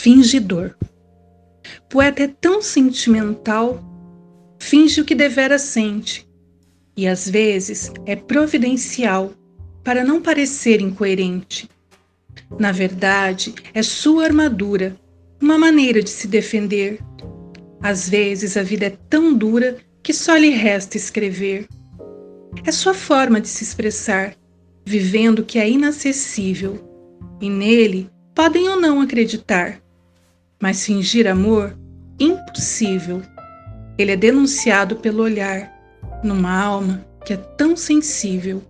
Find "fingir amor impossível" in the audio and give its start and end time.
30.84-33.22